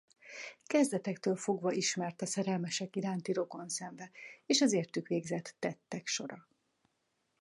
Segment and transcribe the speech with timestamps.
[0.67, 4.11] Kezdetektől fogva ismert a szerelmesek iránti rokonszenve
[4.45, 6.47] és az értük végzett tettek sora.